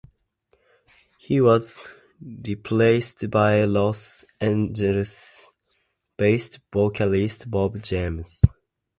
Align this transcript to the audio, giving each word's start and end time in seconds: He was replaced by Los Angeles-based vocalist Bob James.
He 1.19 1.39
was 1.39 1.87
replaced 2.19 3.29
by 3.29 3.65
Los 3.65 4.25
Angeles-based 4.39 6.59
vocalist 6.73 7.51
Bob 7.51 7.83
James. 7.83 8.41